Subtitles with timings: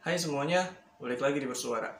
[0.00, 0.64] Hai semuanya,
[0.96, 1.92] balik lagi di Bersuara.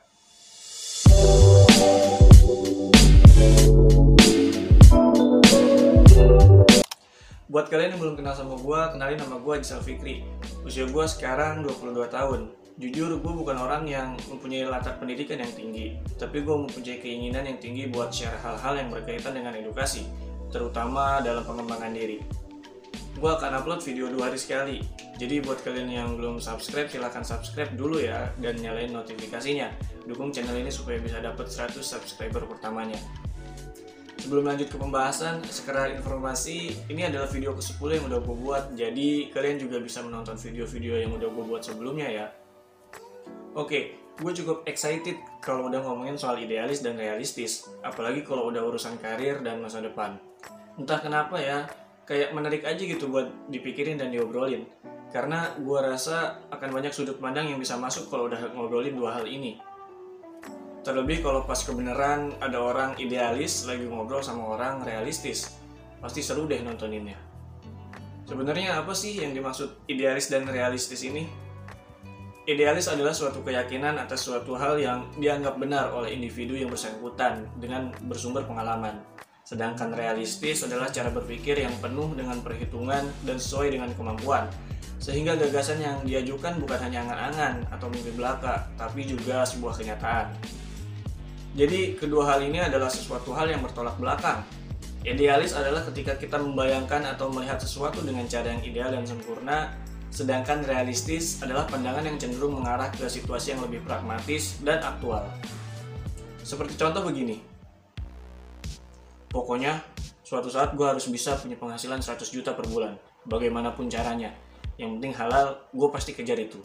[7.45, 10.25] Buat kalian yang belum kenal sama gue, kenalin nama gue Gisel Fikri.
[10.65, 12.49] Usia gue sekarang 22 tahun.
[12.81, 17.61] Jujur, gue bukan orang yang mempunyai latar pendidikan yang tinggi, tapi gue mempunyai keinginan yang
[17.61, 20.09] tinggi buat share hal-hal yang berkaitan dengan edukasi,
[20.49, 22.49] terutama dalam pengembangan diri.
[23.21, 24.81] Gue akan upload video dua hari sekali,
[25.21, 29.69] jadi buat kalian yang belum subscribe, silahkan subscribe dulu ya, dan nyalain notifikasinya.
[30.09, 32.97] Dukung channel ini supaya bisa dapat 100 subscriber pertamanya.
[34.17, 39.09] Sebelum lanjut ke pembahasan, sekedar informasi, ini adalah video ke-10 yang udah gue buat, jadi
[39.37, 42.27] kalian juga bisa menonton video-video yang udah gue buat sebelumnya ya.
[43.53, 48.97] Oke, gue cukup excited kalau udah ngomongin soal idealis dan realistis, apalagi kalau udah urusan
[48.97, 50.17] karir dan masa depan.
[50.81, 51.69] Entah kenapa ya,
[52.11, 54.67] kayak menarik aja gitu buat dipikirin dan diobrolin.
[55.15, 59.31] Karena gue rasa akan banyak sudut pandang yang bisa masuk kalau udah ngobrolin dua hal
[59.31, 59.63] ini.
[60.83, 65.55] Terlebih kalau pas kebenaran ada orang idealis lagi ngobrol sama orang realistis.
[66.03, 67.15] Pasti seru deh nontoninnya.
[68.27, 71.31] Sebenarnya apa sih yang dimaksud idealis dan realistis ini?
[72.51, 77.95] Idealis adalah suatu keyakinan atas suatu hal yang dianggap benar oleh individu yang bersangkutan dengan
[78.11, 78.99] bersumber pengalaman.
[79.51, 84.47] Sedangkan realistis adalah cara berpikir yang penuh dengan perhitungan dan sesuai dengan kemampuan.
[85.03, 90.31] Sehingga gagasan yang diajukan bukan hanya angan-angan atau mimpi belaka, tapi juga sebuah kenyataan.
[91.59, 94.47] Jadi kedua hal ini adalah sesuatu hal yang bertolak belakang.
[95.03, 99.75] Idealis adalah ketika kita membayangkan atau melihat sesuatu dengan cara yang ideal dan sempurna,
[100.15, 105.27] sedangkan realistis adalah pandangan yang cenderung mengarah ke situasi yang lebih pragmatis dan aktual.
[106.47, 107.60] Seperti contoh begini.
[109.31, 109.79] Pokoknya,
[110.27, 112.99] suatu saat gue harus bisa punya penghasilan 100 juta per bulan.
[113.31, 114.35] Bagaimanapun caranya.
[114.75, 116.59] Yang penting halal, gue pasti kejar itu.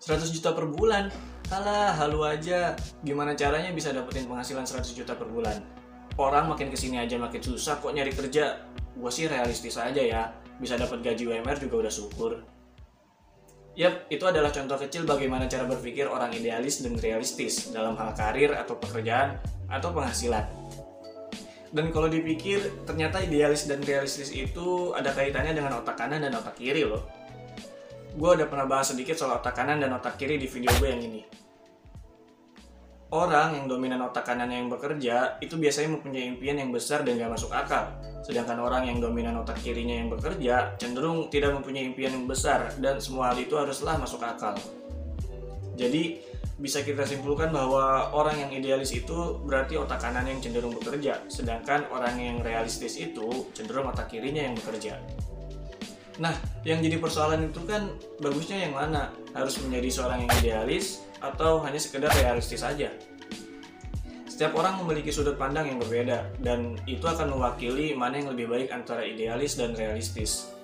[0.00, 1.12] 100 juta per bulan?
[1.52, 2.72] Alah, halu aja.
[3.04, 5.60] Gimana caranya bisa dapetin penghasilan 100 juta per bulan?
[6.16, 8.64] Orang makin ke sini aja makin susah kok nyari kerja.
[8.96, 10.32] Gue sih realistis aja ya.
[10.56, 12.32] Bisa dapat gaji UMR juga udah syukur.
[13.74, 18.54] Yap, itu adalah contoh kecil bagaimana cara berpikir orang idealis dan realistis dalam hal karir
[18.54, 20.46] atau pekerjaan atau penghasilan.
[21.74, 26.54] Dan kalau dipikir, ternyata idealis dan realistis itu ada kaitannya dengan otak kanan dan otak
[26.54, 27.02] kiri loh.
[28.14, 31.02] Gue udah pernah bahas sedikit soal otak kanan dan otak kiri di video gue yang
[31.02, 31.22] ini.
[33.10, 37.30] Orang yang dominan otak kanannya yang bekerja itu biasanya mempunyai impian yang besar dan gak
[37.30, 37.90] masuk akal.
[38.26, 42.98] Sedangkan orang yang dominan otak kirinya yang bekerja cenderung tidak mempunyai impian yang besar dan
[42.98, 44.58] semua hal itu haruslah masuk akal.
[45.78, 46.22] Jadi
[46.54, 51.90] bisa kita simpulkan bahwa orang yang idealis itu berarti otak kanan yang cenderung bekerja, sedangkan
[51.90, 55.02] orang yang realistis itu cenderung otak kirinya yang bekerja.
[56.22, 56.30] Nah,
[56.62, 57.90] yang jadi persoalan itu kan
[58.22, 59.10] bagusnya yang mana?
[59.34, 62.94] Harus menjadi seorang yang idealis atau hanya sekedar realistis saja?
[64.30, 68.70] Setiap orang memiliki sudut pandang yang berbeda dan itu akan mewakili mana yang lebih baik
[68.70, 70.54] antara idealis dan realistis.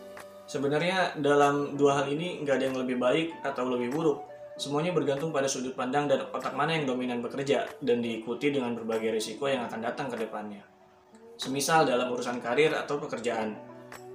[0.47, 4.30] Sebenarnya dalam dua hal ini nggak ada yang lebih baik atau lebih buruk.
[4.61, 9.17] Semuanya bergantung pada sudut pandang dan otak mana yang dominan bekerja dan diikuti dengan berbagai
[9.17, 10.61] risiko yang akan datang ke depannya.
[11.41, 13.57] Semisal dalam urusan karir atau pekerjaan,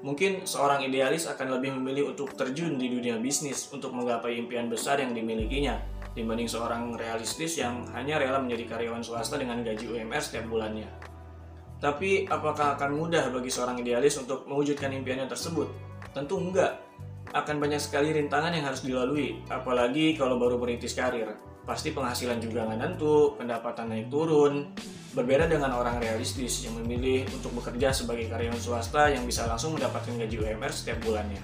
[0.05, 5.01] Mungkin seorang idealis akan lebih memilih untuk terjun di dunia bisnis untuk menggapai impian besar
[5.01, 5.81] yang dimilikinya
[6.13, 10.87] dibanding seorang realistis yang hanya rela menjadi karyawan swasta dengan gaji UMR setiap bulannya.
[11.81, 15.67] Tapi apakah akan mudah bagi seorang idealis untuk mewujudkan impiannya tersebut?
[16.15, 16.79] Tentu enggak.
[17.35, 21.35] Akan banyak sekali rintangan yang harus dilalui, apalagi kalau baru merintis karir.
[21.67, 24.71] Pasti penghasilan juga nggak nentu, pendapatan naik turun,
[25.15, 30.11] Berbeda dengan orang realistis yang memilih untuk bekerja sebagai karyawan swasta yang bisa langsung mendapatkan
[30.11, 31.39] gaji UMR setiap bulannya.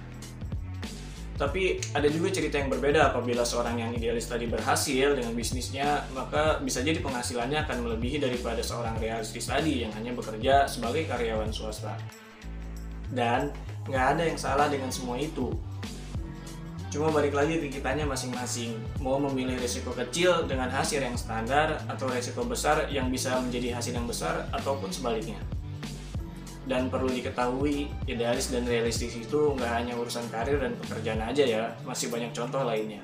[1.39, 6.59] Tapi ada juga cerita yang berbeda apabila seorang yang idealis tadi berhasil dengan bisnisnya, maka
[6.59, 11.95] bisa jadi penghasilannya akan melebihi daripada seorang realistis tadi yang hanya bekerja sebagai karyawan swasta.
[13.07, 13.55] Dan
[13.87, 15.47] nggak ada yang salah dengan semua itu.
[16.91, 18.75] Cuma balik lagi ke kitanya masing-masing.
[18.99, 23.95] Mau memilih risiko kecil dengan hasil yang standar Atau risiko besar yang bisa menjadi hasil
[23.95, 25.39] yang besar Ataupun sebaliknya.
[26.67, 31.63] Dan perlu diketahui Idealis dan realistis itu nggak hanya urusan karir dan pekerjaan aja ya
[31.87, 32.99] Masih banyak contoh lainnya.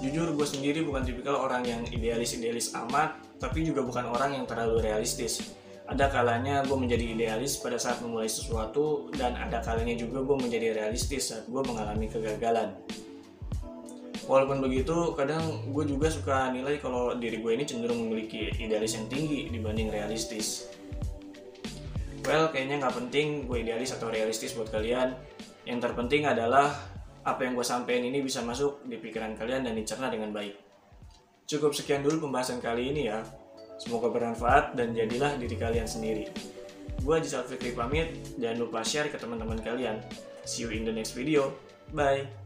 [0.00, 4.80] Jujur gue sendiri bukan tipikal orang yang idealis-idealis amat Tapi juga bukan orang yang terlalu
[4.80, 5.60] realistis
[5.92, 10.72] ada kalanya gue menjadi idealis pada saat memulai sesuatu dan ada kalanya juga gue menjadi
[10.72, 12.72] realistis saat gue mengalami kegagalan
[14.24, 19.06] walaupun begitu kadang gue juga suka nilai kalau diri gue ini cenderung memiliki idealis yang
[19.12, 20.72] tinggi dibanding realistis
[22.24, 25.12] well kayaknya nggak penting gue idealis atau realistis buat kalian
[25.68, 26.74] yang terpenting adalah
[27.22, 30.58] apa yang gue sampein ini bisa masuk di pikiran kalian dan dicerna dengan baik.
[31.46, 33.22] Cukup sekian dulu pembahasan kali ini ya.
[33.82, 36.30] Semoga bermanfaat dan jadilah diri kalian sendiri.
[37.02, 39.98] Gue Haji Fikri pamit, jangan lupa share ke teman-teman kalian.
[40.46, 41.50] See you in the next video.
[41.90, 42.41] Bye.